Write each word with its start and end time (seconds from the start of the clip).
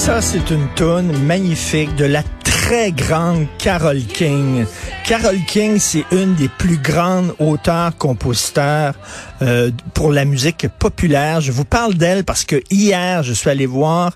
Ça, 0.00 0.22
c'est 0.22 0.50
une 0.50 0.66
toune 0.76 1.12
magnifique 1.26 1.94
de 1.96 2.06
la 2.06 2.22
très 2.42 2.90
grande 2.90 3.46
Carole 3.58 4.00
King. 4.00 4.64
Carole 5.10 5.44
King, 5.44 5.80
c'est 5.80 6.04
une 6.12 6.36
des 6.36 6.48
plus 6.48 6.76
grandes 6.76 7.34
auteurs-compositeurs 7.40 8.94
euh, 9.42 9.72
pour 9.92 10.12
la 10.12 10.24
musique 10.24 10.68
populaire. 10.78 11.40
Je 11.40 11.50
vous 11.50 11.64
parle 11.64 11.94
d'elle 11.94 12.22
parce 12.22 12.44
que 12.44 12.62
hier, 12.70 13.24
je 13.24 13.32
suis 13.32 13.50
allé 13.50 13.66
voir 13.66 14.12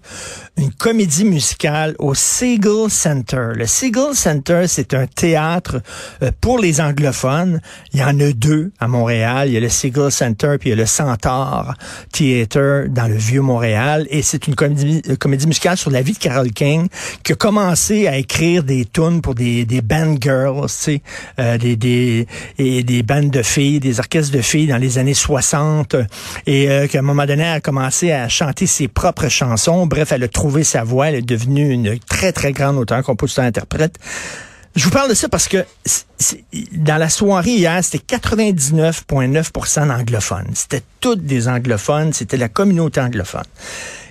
une 0.57 0.71
comédie 0.71 1.25
musicale 1.25 1.97
au 1.99 2.15
Siegel 2.15 2.89
Center. 2.91 3.49
Le 3.57 3.67
Siegel 3.67 4.15
Center, 4.15 4.67
c'est 4.69 4.95
un 4.95 5.07
théâtre 5.07 5.81
euh, 6.23 6.31
pour 6.41 6.61
les 6.61 6.81
anglophones. 6.81 7.61
Il 7.93 7.99
y 7.99 8.05
en 8.05 8.21
a 8.21 8.31
deux 8.33 8.71
à 8.79 8.87
Montréal. 8.87 9.49
Il 9.49 9.55
y 9.55 9.57
a 9.57 9.61
le 9.61 9.69
Siegel 9.69 10.13
Center 10.13 10.57
puis 10.61 10.69
il 10.69 10.71
y 10.71 10.75
a 10.75 10.77
le 10.77 10.87
Centaur 10.87 11.75
Theater 12.13 12.89
dans 12.89 13.09
le 13.09 13.17
vieux 13.17 13.41
Montréal. 13.41 14.07
Et 14.11 14.23
c'est 14.23 14.47
une 14.47 14.55
comédie, 14.55 15.03
euh, 15.09 15.17
comédie 15.17 15.49
musicale 15.49 15.77
sur 15.77 15.91
la 15.91 16.03
vie 16.03 16.13
de 16.13 16.19
Carole 16.19 16.53
King 16.53 16.87
qui 17.25 17.33
a 17.33 17.37
commencé 17.37 18.07
à 18.07 18.17
écrire 18.17 18.63
des 18.63 18.85
tunes 18.85 19.23
pour 19.23 19.35
des, 19.35 19.65
des 19.65 19.81
band 19.81 20.17
girls, 20.21 20.69
euh, 21.39 21.59
des, 21.59 21.77
des, 21.77 22.27
et 22.59 22.83
des 22.83 23.03
bandes 23.03 23.31
de 23.31 23.43
filles, 23.43 23.81
des 23.81 23.99
orchestres 23.99 24.37
de 24.37 24.43
filles 24.43 24.67
dans 24.67 24.77
les 24.77 24.99
années 24.99 25.15
60. 25.15 25.97
Et 26.47 26.69
euh, 26.69 26.87
qu'à 26.87 26.99
un 26.99 27.03
moment 27.03 27.27
donné, 27.27 27.43
elle 27.43 27.57
a 27.57 27.61
commencé 27.61 28.13
à 28.13 28.29
chanter 28.29 28.67
ses 28.67 28.89
propres 28.89 29.29
chansons. 29.29 29.87
Bref, 29.87 30.13
elle 30.13 30.25
a 30.25 30.29
trouvé 30.29 30.65
sa 30.65 30.85
voix. 30.85 31.09
Elle 31.09 31.17
est 31.17 31.23
devenue 31.23 31.71
une 31.71 31.99
très, 31.99 32.33
très 32.33 32.53
grande 32.53 32.77
auteure, 32.77 33.03
compositeur, 33.03 33.45
interprète. 33.45 33.99
Je 34.77 34.85
vous 34.85 34.91
parle 34.91 35.09
de 35.09 35.15
ça 35.15 35.29
parce 35.29 35.47
que 35.47 35.65
dans 36.73 36.97
la 36.97 37.09
soirée 37.09 37.53
hier, 37.53 37.85
c'était 37.85 38.17
99,9% 38.17 39.87
d'anglophones. 39.87 40.51
C'était 40.55 40.83
toutes 41.01 41.25
des 41.25 41.47
anglophones, 41.49 42.13
c'était 42.13 42.37
la 42.37 42.49
communauté 42.49 43.01
anglophone. 43.01 43.45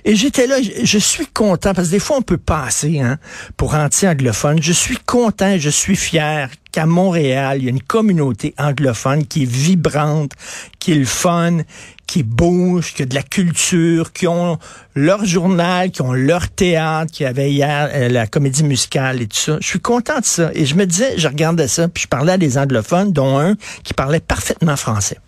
Et 0.06 0.16
j'étais 0.16 0.46
là, 0.46 0.56
je, 0.62 0.84
je 0.84 0.98
suis 0.98 1.26
content, 1.26 1.74
parce 1.74 1.88
que 1.88 1.92
des 1.92 1.98
fois 1.98 2.16
on 2.18 2.22
peut 2.22 2.38
passer 2.38 3.00
hein, 3.00 3.18
pour 3.56 3.74
anti-anglophone. 3.74 4.62
Je 4.62 4.72
suis 4.72 4.98
content, 4.98 5.58
je 5.58 5.70
suis 5.70 5.96
fier 5.96 6.50
qu'à 6.72 6.86
Montréal, 6.86 7.58
il 7.58 7.64
y 7.64 7.66
a 7.68 7.70
une 7.70 7.82
communauté 7.82 8.54
anglophone 8.58 9.26
qui 9.26 9.42
est 9.44 9.50
vibrante, 9.50 10.32
qui 10.78 10.92
est 10.92 10.96
le 10.96 11.04
fun, 11.06 11.58
qui 12.06 12.22
bouge, 12.22 12.94
qui 12.94 13.02
a 13.02 13.06
de 13.06 13.14
la 13.14 13.22
culture, 13.22 14.12
qui 14.12 14.26
ont 14.26 14.58
leur 14.94 15.24
journal, 15.24 15.90
qui 15.90 16.02
ont 16.02 16.12
leur 16.12 16.48
théâtre, 16.48 17.10
qui 17.12 17.24
avait 17.24 17.50
hier 17.50 17.90
euh, 17.92 18.08
la 18.08 18.26
comédie 18.26 18.64
musicale 18.64 19.22
et 19.22 19.26
tout 19.26 19.36
ça. 19.36 19.58
Je 19.60 19.66
suis 19.66 19.80
content 19.80 20.20
de 20.20 20.24
ça. 20.24 20.50
Et 20.54 20.66
je 20.66 20.74
me 20.74 20.86
disais, 20.86 21.18
je 21.18 21.28
regardais 21.28 21.68
ça, 21.68 21.88
puis 21.88 22.02
je 22.02 22.08
parlais 22.08 22.32
à 22.32 22.38
des 22.38 22.58
anglophones, 22.58 23.12
dont 23.12 23.38
un 23.38 23.54
qui 23.82 23.94
parlait 23.94 24.20
parfaitement 24.20 24.76
français. 24.76 25.18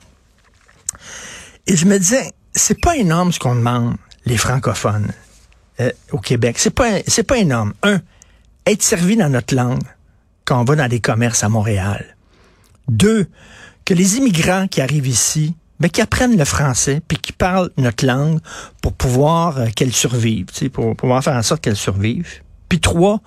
Et 1.66 1.76
je 1.76 1.86
me 1.86 1.98
disais, 1.98 2.32
c'est 2.52 2.80
pas 2.80 2.96
énorme 2.96 3.32
ce 3.32 3.38
qu'on 3.38 3.54
demande, 3.54 3.96
les 4.24 4.36
francophones 4.36 5.12
euh, 5.80 5.90
au 6.12 6.18
Québec. 6.18 6.56
C'est 6.58 6.70
pas, 6.70 7.00
c'est 7.06 7.24
pas 7.24 7.38
énorme. 7.38 7.72
Un, 7.82 8.00
être 8.66 8.82
servi 8.82 9.16
dans 9.16 9.28
notre 9.28 9.54
langue 9.54 9.82
quand 10.44 10.60
on 10.60 10.64
va 10.64 10.76
dans 10.76 10.88
des 10.88 11.00
commerces 11.00 11.42
à 11.42 11.48
Montréal. 11.48 12.16
Deux, 12.88 13.26
que 13.84 13.94
les 13.94 14.16
immigrants 14.16 14.68
qui 14.68 14.80
arrivent 14.80 15.06
ici, 15.06 15.54
ben, 15.80 15.90
qui 15.90 16.00
apprennent 16.00 16.36
le 16.36 16.44
français, 16.44 17.00
puis 17.06 17.18
qui 17.18 17.32
parlent 17.32 17.70
notre 17.76 18.06
langue 18.06 18.40
pour 18.82 18.92
pouvoir 18.94 19.58
euh, 19.58 19.66
qu'elle 19.74 19.92
survive, 19.92 20.46
sais, 20.52 20.68
pour 20.68 20.96
pouvoir 20.96 21.22
faire 21.22 21.34
en 21.34 21.42
sorte 21.42 21.62
qu'elle 21.62 21.76
survive. 21.76 22.42
Puis 22.68 22.80
trois, 22.80 23.20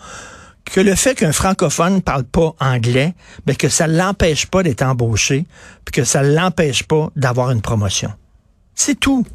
que 0.66 0.82
le 0.82 0.96
fait 0.96 1.16
qu'un 1.16 1.32
francophone 1.32 1.96
ne 1.96 2.00
parle 2.00 2.24
pas 2.24 2.54
anglais, 2.60 3.14
ben, 3.46 3.56
que 3.56 3.70
ça 3.70 3.88
l'empêche 3.88 4.46
pas 4.46 4.64
d'être 4.64 4.82
embauché, 4.82 5.46
puis 5.86 5.92
que 5.92 6.04
ça 6.04 6.24
l'empêche 6.24 6.84
pas 6.84 7.10
d'avoir 7.16 7.52
une 7.52 7.62
promotion. 7.62 8.12
C'est 8.76 9.00
tout. 9.00 9.26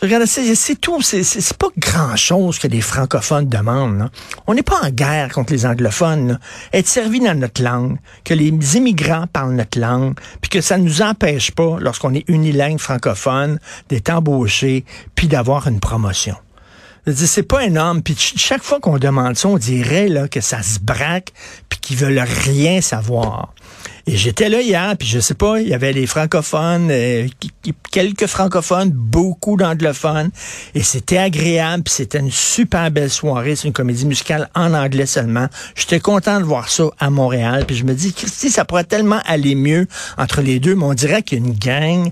Regarde, 0.00 0.26
c'est 0.26 0.80
tout. 0.80 1.00
C'est 1.00 1.56
pas 1.56 1.68
grand-chose 1.78 2.58
que 2.58 2.66
les 2.66 2.80
francophones 2.80 3.48
demandent. 3.48 4.10
On 4.46 4.54
n'est 4.54 4.64
pas 4.64 4.80
en 4.82 4.90
guerre 4.90 5.28
contre 5.28 5.52
les 5.52 5.64
anglophones. 5.64 6.40
Être 6.72 6.88
servi 6.88 7.20
dans 7.20 7.38
notre 7.38 7.62
langue, 7.62 7.98
que 8.24 8.34
les 8.34 8.48
immigrants 8.76 9.26
parlent 9.32 9.54
notre 9.54 9.78
langue, 9.78 10.14
puis 10.40 10.48
que 10.48 10.60
ça 10.60 10.76
ne 10.76 10.84
nous 10.84 11.02
empêche 11.02 11.52
pas, 11.52 11.76
lorsqu'on 11.78 12.14
est 12.14 12.28
unilingue 12.28 12.78
francophone, 12.78 13.58
d'être 13.88 14.10
embauché, 14.10 14.84
puis 15.14 15.28
d'avoir 15.28 15.68
une 15.68 15.78
promotion. 15.78 16.36
C'est 17.06 17.42
pas 17.42 17.64
énorme. 17.64 18.02
Puis 18.02 18.14
ch- 18.14 18.34
chaque 18.36 18.62
fois 18.62 18.78
qu'on 18.78 18.98
demande 18.98 19.36
ça, 19.36 19.48
on 19.48 19.58
dirait 19.58 20.08
là, 20.08 20.28
que 20.28 20.40
ça 20.40 20.62
se 20.62 20.78
braque, 20.78 21.32
puis 21.68 21.78
qu'ils 21.80 21.96
veulent 21.96 22.22
rien 22.44 22.80
savoir. 22.80 23.52
Et 24.06 24.16
j'étais 24.16 24.48
là 24.48 24.60
hier, 24.60 24.96
puis 24.98 25.06
je 25.08 25.20
sais 25.20 25.34
pas, 25.34 25.60
il 25.60 25.68
y 25.68 25.74
avait 25.74 25.92
les 25.92 26.06
francophones, 26.06 26.88
euh, 26.90 27.26
quelques 27.92 28.26
francophones, 28.26 28.90
beaucoup 28.90 29.56
d'anglophones, 29.56 30.30
et 30.74 30.82
c'était 30.82 31.18
agréable, 31.18 31.84
puis 31.84 31.94
c'était 31.94 32.18
une 32.18 32.30
super 32.30 32.90
belle 32.90 33.10
soirée. 33.10 33.54
C'est 33.54 33.68
une 33.68 33.74
comédie 33.74 34.06
musicale 34.06 34.48
en 34.56 34.74
anglais 34.74 35.06
seulement. 35.06 35.46
J'étais 35.76 36.00
content 36.00 36.40
de 36.40 36.44
voir 36.44 36.68
ça 36.68 36.84
à 36.98 37.10
Montréal, 37.10 37.64
puis 37.66 37.76
je 37.76 37.84
me 37.84 37.94
dis, 37.94 38.12
Christy, 38.12 38.50
ça 38.50 38.64
pourrait 38.64 38.84
tellement 38.84 39.20
aller 39.26 39.54
mieux 39.54 39.86
entre 40.18 40.40
les 40.42 40.58
deux, 40.58 40.74
mais 40.74 40.84
on 40.84 40.94
dirait 40.94 41.22
qu'il 41.22 41.38
y 41.38 41.42
a 41.42 41.46
une 41.46 41.54
gang 41.54 42.10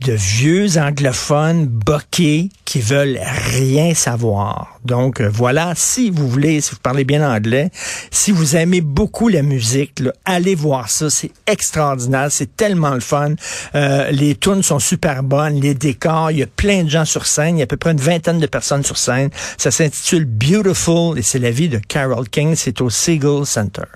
de 0.00 0.12
vieux 0.12 0.78
anglophones 0.78 1.66
boqués 1.66 2.48
qui 2.64 2.80
veulent 2.80 3.18
rien 3.52 3.94
savoir. 3.94 4.78
Donc 4.84 5.20
euh, 5.20 5.28
voilà, 5.28 5.74
si 5.76 6.10
vous 6.10 6.28
voulez, 6.28 6.60
si 6.60 6.72
vous 6.72 6.80
parlez 6.82 7.04
bien 7.04 7.28
anglais, 7.28 7.70
si 8.10 8.30
vous 8.30 8.56
aimez 8.56 8.80
beaucoup 8.80 9.28
la 9.28 9.42
musique, 9.42 10.00
là, 10.00 10.12
allez 10.24 10.54
voir 10.54 10.88
ça, 10.88 11.10
c'est 11.10 11.32
extraordinaire, 11.46 12.28
c'est 12.30 12.56
tellement 12.56 12.94
le 12.94 13.00
fun. 13.00 13.34
Euh, 13.74 14.10
les 14.10 14.34
tunes 14.36 14.62
sont 14.62 14.78
super 14.78 15.22
bonnes, 15.22 15.60
les 15.60 15.74
décors, 15.74 16.30
il 16.30 16.38
y 16.38 16.42
a 16.42 16.46
plein 16.46 16.84
de 16.84 16.88
gens 16.88 17.04
sur 17.04 17.26
scène, 17.26 17.56
il 17.56 17.58
y 17.58 17.62
a 17.62 17.64
à 17.64 17.66
peu 17.66 17.76
près 17.76 17.92
une 17.92 18.00
vingtaine 18.00 18.38
de 18.38 18.46
personnes 18.46 18.84
sur 18.84 18.96
scène. 18.96 19.30
Ça 19.58 19.70
s'intitule 19.70 20.24
Beautiful 20.24 21.18
et 21.18 21.22
c'est 21.22 21.38
la 21.38 21.50
vie 21.50 21.68
de 21.68 21.78
Carol 21.78 22.28
King, 22.28 22.54
c'est 22.56 22.80
au 22.80 22.88
Siegel 22.88 23.44
Center. 23.44 23.90